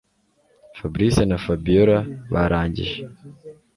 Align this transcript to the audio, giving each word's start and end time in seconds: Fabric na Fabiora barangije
Fabric 0.77 1.15
na 1.29 1.37
Fabiora 1.43 1.97
barangije 2.33 2.99